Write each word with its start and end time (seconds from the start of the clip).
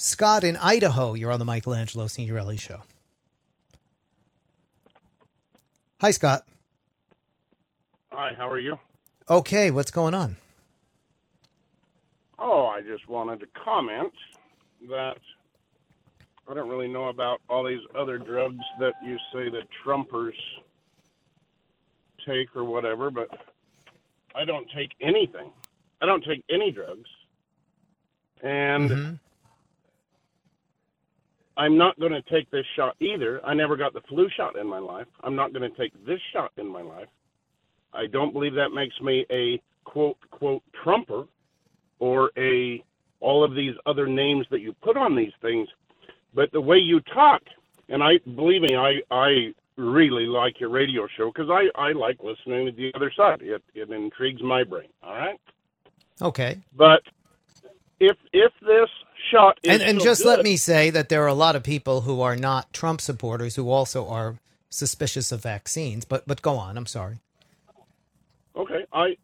Scott 0.00 0.44
in 0.44 0.56
Idaho, 0.56 1.12
you're 1.12 1.30
on 1.30 1.38
the 1.38 1.44
Michelangelo 1.44 2.06
Signorile 2.06 2.56
show. 2.56 2.80
Hi, 6.00 6.10
Scott. 6.10 6.46
Hi, 8.10 8.32
how 8.34 8.48
are 8.48 8.58
you? 8.58 8.78
Okay, 9.28 9.70
what's 9.70 9.90
going 9.90 10.14
on? 10.14 10.38
Oh, 12.38 12.64
I 12.64 12.80
just 12.80 13.06
wanted 13.10 13.40
to 13.40 13.46
comment 13.62 14.14
that 14.88 15.18
I 16.48 16.54
don't 16.54 16.70
really 16.70 16.88
know 16.88 17.08
about 17.10 17.42
all 17.50 17.62
these 17.62 17.86
other 17.94 18.16
drugs 18.16 18.64
that 18.78 18.94
you 19.04 19.18
say 19.34 19.50
the 19.50 19.64
Trumpers 19.84 20.32
take 22.26 22.56
or 22.56 22.64
whatever, 22.64 23.10
but 23.10 23.28
I 24.34 24.46
don't 24.46 24.66
take 24.74 24.92
anything. 25.02 25.50
I 26.00 26.06
don't 26.06 26.24
take 26.24 26.42
any 26.48 26.70
drugs. 26.72 27.08
And 28.42 28.90
Mhm. 28.90 29.18
I'm 31.56 31.78
not 31.78 31.98
going 32.00 32.12
to 32.12 32.22
take 32.22 32.50
this 32.50 32.66
shot 32.76 32.96
either. 33.00 33.44
I 33.46 33.54
never 33.54 33.76
got 33.76 33.94
the 33.94 34.02
flu 34.08 34.28
shot 34.36 34.56
in 34.56 34.66
my 34.68 34.78
life. 34.78 35.06
I'm 35.22 35.36
not 35.36 35.52
going 35.52 35.70
to 35.70 35.76
take 35.78 35.92
this 36.06 36.20
shot 36.32 36.52
in 36.58 36.68
my 36.68 36.82
life. 36.82 37.08
I 37.94 38.06
don't 38.08 38.32
believe 38.32 38.54
that 38.54 38.70
makes 38.70 39.00
me 39.00 39.26
a 39.30 39.60
quote 39.84 40.18
quote 40.30 40.62
Trumper 40.84 41.24
or 42.00 42.30
a 42.38 42.84
all 43.20 43.44
of 43.44 43.54
these 43.54 43.74
other 43.86 44.06
names 44.08 44.46
that 44.50 44.60
you 44.60 44.74
put 44.82 44.96
on 44.96 45.16
these 45.16 45.32
things. 45.42 45.68
But 46.34 46.52
the 46.52 46.60
way 46.60 46.78
you 46.78 47.00
talk, 47.14 47.42
and 47.88 48.02
I 48.02 48.18
believe 48.36 48.62
me, 48.62 48.76
I 48.76 49.00
I 49.10 49.54
really 49.78 50.26
like 50.26 50.60
your 50.60 50.70
radio 50.70 51.06
show 51.16 51.32
because 51.34 51.50
I 51.50 51.68
I 51.80 51.92
like 51.92 52.18
listening 52.22 52.66
to 52.66 52.72
the 52.72 52.92
other 52.96 53.12
side. 53.16 53.42
It 53.42 53.62
it 53.74 53.90
intrigues 53.90 54.42
my 54.42 54.64
brain. 54.64 54.88
All 55.02 55.14
right, 55.14 55.40
Okay. 56.22 56.60
but 56.76 57.02
if 58.00 58.18
if 58.34 58.52
this 58.62 58.89
shot 59.30 59.58
And, 59.64 59.82
and 59.82 59.98
so 60.00 60.04
just 60.04 60.24
let 60.24 60.42
me 60.42 60.56
say 60.56 60.90
that 60.90 61.08
there 61.08 61.22
are 61.22 61.28
a 61.28 61.34
lot 61.34 61.56
of 61.56 61.62
people 61.62 62.02
who 62.02 62.20
are 62.20 62.36
not 62.36 62.72
Trump 62.72 63.00
supporters 63.00 63.56
who 63.56 63.70
also 63.70 64.06
are 64.08 64.36
suspicious 64.68 65.32
of 65.32 65.42
vaccines. 65.42 66.04
But 66.04 66.26
but 66.26 66.42
go 66.42 66.56
on. 66.56 66.76
I'm 66.76 66.86
sorry. 66.86 67.18
Okay, 68.56 68.84
I, 68.92 69.16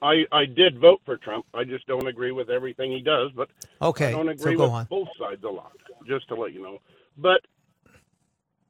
I, 0.00 0.24
I 0.32 0.44
did 0.46 0.78
vote 0.80 1.00
for 1.04 1.16
Trump. 1.16 1.44
I 1.52 1.64
just 1.64 1.86
don't 1.86 2.06
agree 2.06 2.30
with 2.32 2.48
everything 2.48 2.92
he 2.92 3.00
does, 3.00 3.30
but 3.34 3.48
Okay, 3.82 4.06
I 4.08 4.12
don't 4.12 4.26
so 4.26 4.30
agree 4.30 4.56
go 4.56 4.64
with 4.64 4.72
on. 4.72 4.84
both 4.86 5.08
sides 5.18 5.42
a 5.44 5.48
lot. 5.48 5.72
Just 6.06 6.28
to 6.28 6.34
let 6.36 6.52
you 6.54 6.62
know, 6.62 6.78
but 7.16 7.40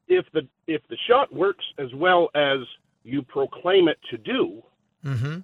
if 0.09 0.25
the 0.33 0.49
if 0.67 0.81
the 0.89 0.97
shot 1.09 1.33
works 1.33 1.65
as 1.79 1.93
well 1.95 2.31
as 2.35 2.59
you 3.05 3.23
proclaim 3.23 3.89
it 3.89 3.99
to 4.11 4.17
do, 4.19 4.63
Mm-hmm. 5.05 5.39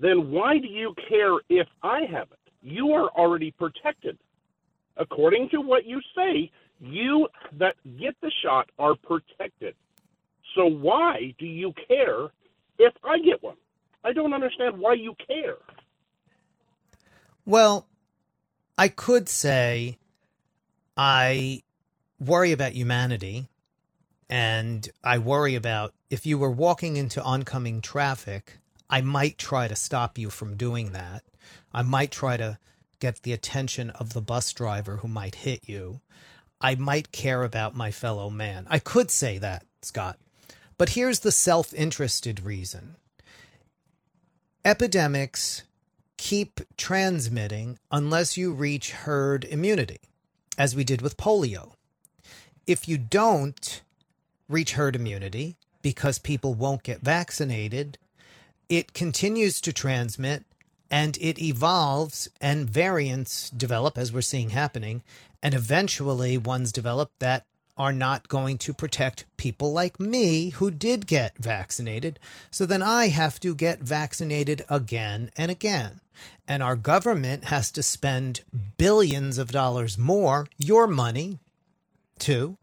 then 0.00 0.30
why 0.30 0.58
do 0.58 0.66
you 0.66 0.94
care 1.08 1.38
if 1.48 1.66
I 1.82 2.00
have 2.10 2.28
it? 2.32 2.52
You 2.60 2.90
are 2.92 3.08
already 3.10 3.52
protected. 3.52 4.18
According 5.00 5.48
to 5.48 5.60
what 5.60 5.86
you 5.86 6.00
say, 6.14 6.50
you 6.78 7.26
that 7.58 7.74
get 7.98 8.14
the 8.20 8.30
shot 8.42 8.70
are 8.78 8.94
protected. 8.94 9.74
So 10.54 10.66
why 10.66 11.34
do 11.38 11.46
you 11.46 11.72
care 11.88 12.28
if 12.78 12.92
I 13.02 13.18
get 13.18 13.42
one? 13.42 13.56
I 14.04 14.12
don't 14.12 14.34
understand 14.34 14.78
why 14.78 14.94
you 14.94 15.14
care. 15.26 15.56
Well, 17.46 17.86
I 18.76 18.88
could 18.88 19.28
say 19.28 19.98
I 20.96 21.62
worry 22.18 22.52
about 22.52 22.72
humanity 22.72 23.48
and 24.28 24.88
I 25.02 25.18
worry 25.18 25.54
about 25.54 25.94
if 26.10 26.26
you 26.26 26.38
were 26.38 26.50
walking 26.50 26.96
into 26.96 27.22
oncoming 27.22 27.80
traffic, 27.80 28.58
I 28.88 29.00
might 29.00 29.38
try 29.38 29.66
to 29.66 29.76
stop 29.76 30.18
you 30.18 30.28
from 30.28 30.56
doing 30.56 30.92
that. 30.92 31.22
I 31.72 31.82
might 31.82 32.10
try 32.10 32.36
to 32.36 32.58
get 33.00 33.22
the 33.22 33.32
attention 33.32 33.90
of 33.90 34.12
the 34.12 34.20
bus 34.20 34.52
driver 34.52 34.98
who 34.98 35.08
might 35.08 35.34
hit 35.36 35.68
you. 35.68 36.00
I 36.60 36.74
might 36.74 37.10
care 37.10 37.42
about 37.42 37.74
my 37.74 37.90
fellow 37.90 38.30
man. 38.30 38.66
I 38.70 38.78
could 38.78 39.10
say 39.10 39.38
that, 39.38 39.64
Scott. 39.82 40.18
But 40.78 40.90
here's 40.90 41.20
the 41.20 41.32
self 41.32 41.74
interested 41.74 42.44
reason 42.44 42.96
epidemics 44.64 45.62
keep 46.16 46.60
transmitting 46.76 47.78
unless 47.90 48.36
you 48.36 48.52
reach 48.52 48.92
herd 48.92 49.44
immunity, 49.44 50.00
as 50.58 50.76
we 50.76 50.84
did 50.84 51.00
with 51.00 51.16
polio. 51.16 51.72
If 52.66 52.86
you 52.86 52.98
don't 52.98 53.80
reach 54.48 54.72
herd 54.72 54.96
immunity 54.96 55.56
because 55.80 56.18
people 56.18 56.52
won't 56.52 56.82
get 56.82 57.00
vaccinated, 57.00 57.96
it 58.68 58.92
continues 58.92 59.60
to 59.62 59.72
transmit 59.72 60.44
and 60.90 61.16
it 61.20 61.40
evolves 61.40 62.28
and 62.40 62.68
variants 62.68 63.50
develop 63.50 63.96
as 63.96 64.12
we're 64.12 64.20
seeing 64.20 64.50
happening 64.50 65.02
and 65.42 65.54
eventually 65.54 66.36
ones 66.36 66.72
develop 66.72 67.10
that 67.18 67.46
are 67.76 67.92
not 67.92 68.28
going 68.28 68.58
to 68.58 68.74
protect 68.74 69.24
people 69.38 69.72
like 69.72 69.98
me 69.98 70.50
who 70.50 70.70
did 70.70 71.06
get 71.06 71.38
vaccinated. 71.38 72.18
So 72.50 72.66
then 72.66 72.82
i 72.82 73.08
have 73.08 73.40
to 73.40 73.54
get 73.54 73.80
vaccinated 73.80 74.62
again 74.68 75.30
and 75.36 75.50
again. 75.50 76.00
And 76.46 76.62
our 76.62 76.76
government 76.76 77.44
has 77.44 77.70
to 77.72 77.82
spend 77.82 78.42
billions 78.76 79.38
of 79.38 79.50
dollars 79.50 79.96
more 79.96 80.46
your 80.58 80.86
money 80.86 81.38
too 82.18 82.58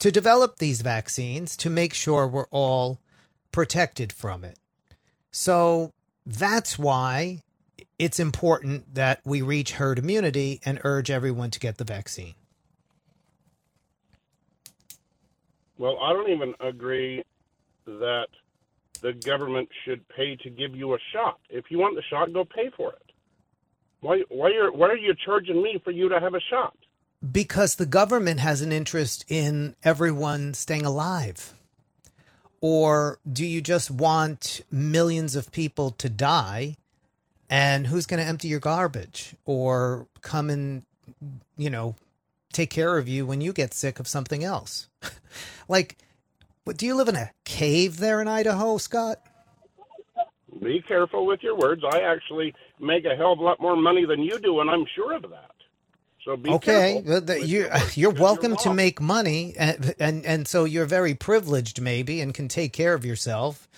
to 0.00 0.10
develop 0.10 0.58
these 0.58 0.80
vaccines 0.80 1.56
to 1.58 1.70
make 1.70 1.94
sure 1.94 2.26
we're 2.26 2.46
all 2.50 2.98
protected 3.52 4.12
from 4.12 4.42
it. 4.42 4.58
So 5.30 5.92
that's 6.26 6.78
why 6.78 7.42
it's 7.98 8.20
important 8.20 8.94
that 8.94 9.20
we 9.24 9.42
reach 9.42 9.72
herd 9.72 9.98
immunity 9.98 10.60
and 10.64 10.80
urge 10.84 11.10
everyone 11.10 11.50
to 11.50 11.60
get 11.60 11.78
the 11.78 11.84
vaccine. 11.84 12.34
Well, 15.76 15.98
I 16.00 16.12
don't 16.12 16.30
even 16.30 16.54
agree 16.60 17.22
that 17.86 18.28
the 19.00 19.12
government 19.12 19.68
should 19.84 20.06
pay 20.08 20.36
to 20.36 20.50
give 20.50 20.74
you 20.74 20.94
a 20.94 20.98
shot. 21.12 21.38
If 21.48 21.70
you 21.70 21.78
want 21.78 21.96
the 21.96 22.02
shot, 22.02 22.32
go 22.32 22.44
pay 22.44 22.70
for 22.76 22.92
it. 22.92 23.12
Why 24.00 24.22
why 24.28 24.52
are 24.52 24.70
why 24.72 24.88
are 24.88 24.96
you 24.96 25.14
charging 25.24 25.62
me 25.62 25.80
for 25.82 25.90
you 25.90 26.08
to 26.08 26.20
have 26.20 26.34
a 26.34 26.40
shot? 26.50 26.76
Because 27.32 27.74
the 27.74 27.86
government 27.86 28.40
has 28.40 28.60
an 28.60 28.70
interest 28.70 29.24
in 29.28 29.74
everyone 29.82 30.54
staying 30.54 30.84
alive. 30.84 31.54
Or 32.60 33.18
do 33.30 33.44
you 33.44 33.60
just 33.60 33.90
want 33.90 34.62
millions 34.70 35.34
of 35.36 35.50
people 35.50 35.90
to 35.92 36.08
die? 36.08 36.76
And 37.50 37.86
who's 37.86 38.06
going 38.06 38.22
to 38.22 38.28
empty 38.28 38.48
your 38.48 38.60
garbage 38.60 39.34
or 39.46 40.06
come 40.20 40.50
and, 40.50 40.82
you 41.56 41.70
know, 41.70 41.96
take 42.52 42.70
care 42.70 42.98
of 42.98 43.08
you 43.08 43.24
when 43.26 43.40
you 43.40 43.52
get 43.52 43.72
sick 43.74 43.98
of 43.98 44.06
something 44.06 44.44
else? 44.44 44.88
like, 45.68 45.96
what, 46.64 46.76
do 46.76 46.84
you 46.86 46.94
live 46.94 47.08
in 47.08 47.16
a 47.16 47.30
cave 47.44 47.98
there 47.98 48.20
in 48.20 48.28
Idaho, 48.28 48.76
Scott? 48.78 49.20
Be 50.62 50.82
careful 50.86 51.24
with 51.26 51.42
your 51.42 51.56
words. 51.56 51.82
I 51.90 52.00
actually 52.00 52.54
make 52.80 53.04
a 53.04 53.14
hell 53.16 53.32
of 53.32 53.38
a 53.38 53.42
lot 53.42 53.60
more 53.60 53.76
money 53.76 54.04
than 54.04 54.20
you 54.22 54.38
do, 54.38 54.60
and 54.60 54.68
I'm 54.68 54.84
sure 54.94 55.14
of 55.14 55.22
that. 55.22 55.52
So 56.24 56.36
be 56.36 56.50
okay, 56.50 56.98
uh, 56.98 57.20
the- 57.20 57.38
with 57.40 57.48
you're 57.48 57.62
your 57.62 57.70
words, 57.70 57.96
you're 57.96 58.10
welcome 58.10 58.56
to 58.56 58.74
make 58.74 59.00
money, 59.00 59.54
and, 59.56 59.94
and 59.98 60.26
and 60.26 60.48
so 60.48 60.64
you're 60.64 60.84
very 60.84 61.14
privileged, 61.14 61.80
maybe, 61.80 62.20
and 62.20 62.34
can 62.34 62.48
take 62.48 62.72
care 62.72 62.92
of 62.94 63.04
yourself. 63.04 63.68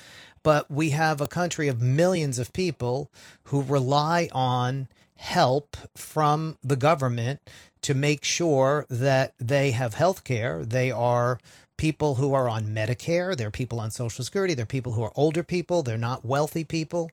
But 0.42 0.70
we 0.70 0.90
have 0.90 1.20
a 1.20 1.26
country 1.26 1.68
of 1.68 1.80
millions 1.82 2.38
of 2.38 2.52
people 2.52 3.10
who 3.44 3.62
rely 3.62 4.28
on 4.32 4.88
help 5.16 5.76
from 5.96 6.56
the 6.62 6.76
government 6.76 7.40
to 7.82 7.94
make 7.94 8.24
sure 8.24 8.86
that 8.88 9.34
they 9.38 9.72
have 9.72 9.94
health 9.94 10.24
care. 10.24 10.64
They 10.64 10.90
are 10.90 11.38
people 11.76 12.16
who 12.16 12.34
are 12.34 12.48
on 12.48 12.66
Medicare, 12.66 13.36
they're 13.36 13.50
people 13.50 13.80
on 13.80 13.90
Social 13.90 14.24
Security, 14.24 14.54
they're 14.54 14.66
people 14.66 14.92
who 14.92 15.02
are 15.02 15.12
older 15.14 15.42
people, 15.42 15.82
they're 15.82 15.96
not 15.96 16.24
wealthy 16.24 16.64
people. 16.64 17.10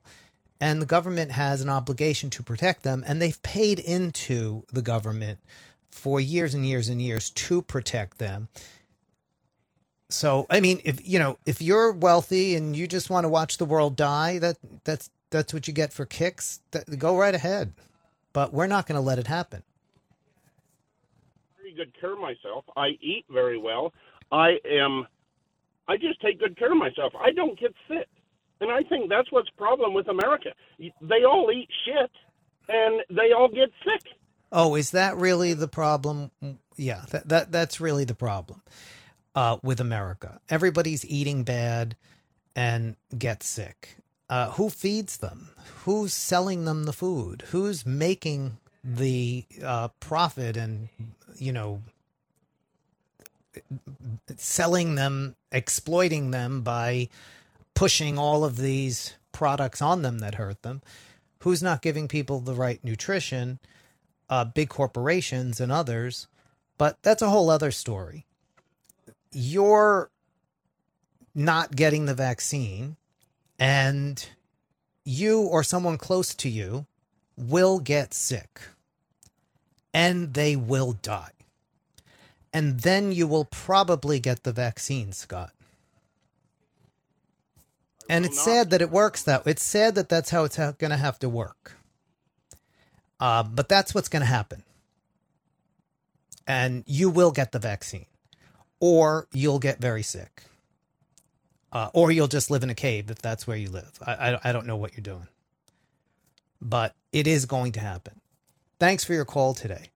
And 0.60 0.82
the 0.82 0.86
government 0.86 1.30
has 1.32 1.60
an 1.60 1.68
obligation 1.68 2.30
to 2.30 2.42
protect 2.42 2.82
them, 2.82 3.04
and 3.06 3.22
they've 3.22 3.40
paid 3.42 3.78
into 3.78 4.64
the 4.72 4.82
government 4.82 5.38
for 5.90 6.20
years 6.20 6.54
and 6.54 6.66
years 6.66 6.88
and 6.88 7.00
years 7.00 7.30
to 7.30 7.62
protect 7.62 8.18
them. 8.18 8.48
So, 10.10 10.46
I 10.48 10.60
mean, 10.60 10.80
if 10.84 11.06
you 11.06 11.18
know, 11.18 11.38
if 11.44 11.60
you're 11.60 11.92
wealthy 11.92 12.54
and 12.54 12.74
you 12.74 12.86
just 12.86 13.10
want 13.10 13.24
to 13.24 13.28
watch 13.28 13.58
the 13.58 13.66
world 13.66 13.94
die, 13.94 14.38
that 14.38 14.56
that's 14.84 15.10
that's 15.30 15.52
what 15.52 15.68
you 15.68 15.74
get 15.74 15.92
for 15.92 16.06
kicks. 16.06 16.60
That, 16.70 16.98
go 16.98 17.16
right 17.16 17.34
ahead, 17.34 17.74
but 18.32 18.52
we're 18.54 18.66
not 18.66 18.86
going 18.86 18.96
to 18.96 19.02
let 19.02 19.18
it 19.18 19.26
happen. 19.26 19.62
very 21.58 21.74
good 21.74 21.92
care 22.00 22.14
of 22.14 22.20
myself. 22.20 22.64
I 22.74 22.88
eat 23.02 23.26
very 23.30 23.58
well. 23.58 23.92
I 24.32 24.56
am. 24.64 25.06
I 25.88 25.98
just 25.98 26.20
take 26.22 26.38
good 26.38 26.58
care 26.58 26.72
of 26.72 26.78
myself. 26.78 27.12
I 27.18 27.30
don't 27.30 27.58
get 27.58 27.74
sick, 27.86 28.08
and 28.62 28.70
I 28.70 28.82
think 28.84 29.10
that's 29.10 29.30
what's 29.30 29.50
problem 29.50 29.92
with 29.92 30.08
America. 30.08 30.54
They 30.78 31.24
all 31.24 31.50
eat 31.54 31.68
shit, 31.84 32.10
and 32.70 33.02
they 33.10 33.32
all 33.32 33.48
get 33.48 33.70
sick. 33.84 34.10
Oh, 34.50 34.74
is 34.74 34.92
that 34.92 35.18
really 35.18 35.52
the 35.52 35.68
problem? 35.68 36.30
Yeah, 36.76 37.04
that, 37.10 37.28
that 37.28 37.52
that's 37.52 37.78
really 37.78 38.04
the 38.04 38.14
problem 38.14 38.62
uh, 39.34 39.58
with 39.62 39.80
America. 39.80 40.40
Everybody's 40.48 41.04
eating 41.06 41.44
bad 41.44 41.96
and 42.56 42.96
gets 43.16 43.46
sick. 43.46 43.96
Uh, 44.28 44.50
who 44.52 44.68
feeds 44.68 45.18
them? 45.18 45.50
Who's 45.84 46.12
selling 46.12 46.64
them 46.64 46.84
the 46.84 46.92
food? 46.92 47.44
Who's 47.48 47.86
making 47.86 48.58
the 48.84 49.44
uh, 49.62 49.88
profit 50.00 50.56
and 50.56 50.88
you 51.36 51.52
know 51.52 51.82
selling 54.36 54.94
them, 54.94 55.36
exploiting 55.50 56.30
them 56.30 56.62
by 56.62 57.08
pushing 57.74 58.18
all 58.18 58.44
of 58.44 58.56
these 58.56 59.14
products 59.32 59.80
on 59.80 60.02
them 60.02 60.18
that 60.18 60.34
hurt 60.34 60.62
them. 60.62 60.82
Who's 61.40 61.62
not 61.62 61.82
giving 61.82 62.08
people 62.08 62.40
the 62.40 62.54
right 62.54 62.82
nutrition? 62.82 63.58
Uh, 64.28 64.44
big 64.44 64.68
corporations 64.68 65.60
and 65.60 65.72
others. 65.72 66.26
But 66.76 66.98
that's 67.02 67.22
a 67.22 67.30
whole 67.30 67.50
other 67.50 67.70
story. 67.70 68.26
You're 69.32 70.10
not 71.34 71.76
getting 71.76 72.06
the 72.06 72.14
vaccine, 72.14 72.96
and 73.58 74.28
you 75.04 75.40
or 75.40 75.62
someone 75.62 75.98
close 75.98 76.34
to 76.34 76.48
you 76.48 76.86
will 77.36 77.78
get 77.78 78.12
sick 78.12 78.60
and 79.94 80.34
they 80.34 80.56
will 80.56 80.92
die. 80.92 81.30
And 82.52 82.80
then 82.80 83.12
you 83.12 83.26
will 83.26 83.44
probably 83.44 84.20
get 84.20 84.42
the 84.42 84.52
vaccine, 84.52 85.12
Scott. 85.12 85.52
And 88.10 88.24
it's 88.24 88.40
sad 88.40 88.70
that 88.70 88.80
it 88.80 88.90
works 88.90 89.22
that 89.24 89.44
way. 89.44 89.52
It's 89.52 89.62
sad 89.62 89.94
that 89.96 90.08
that's 90.08 90.30
how 90.30 90.44
it's 90.44 90.56
going 90.56 90.90
to 90.90 90.96
have 90.96 91.18
to 91.18 91.28
work. 91.28 91.76
Uh, 93.20 93.42
but 93.42 93.68
that's 93.68 93.94
what's 93.94 94.08
going 94.08 94.22
to 94.22 94.26
happen. 94.26 94.62
And 96.46 96.84
you 96.86 97.10
will 97.10 97.32
get 97.32 97.52
the 97.52 97.58
vaccine, 97.58 98.06
or 98.80 99.26
you'll 99.32 99.58
get 99.58 99.80
very 99.80 100.02
sick, 100.02 100.44
uh, 101.72 101.90
or 101.92 102.10
you'll 102.10 102.28
just 102.28 102.50
live 102.50 102.62
in 102.62 102.70
a 102.70 102.74
cave 102.74 103.10
if 103.10 103.20
that's 103.20 103.46
where 103.46 103.56
you 103.56 103.70
live. 103.70 103.98
I, 104.06 104.12
I, 104.12 104.40
I 104.44 104.52
don't 104.52 104.66
know 104.66 104.76
what 104.76 104.96
you're 104.96 105.02
doing, 105.02 105.28
but 106.60 106.94
it 107.12 107.26
is 107.26 107.46
going 107.46 107.72
to 107.72 107.80
happen. 107.80 108.20
Thanks 108.78 109.04
for 109.04 109.12
your 109.12 109.24
call 109.24 109.54
today. 109.54 109.90